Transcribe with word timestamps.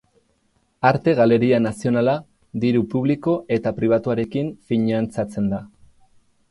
Arte 0.91 1.13
Galeria 1.19 1.59
Nazionala, 1.65 2.15
diru 2.65 2.83
publiko 2.95 3.37
eta 3.59 3.77
pribatuarekin 3.83 4.53
finantzatzen 4.71 5.55
da. 5.55 5.63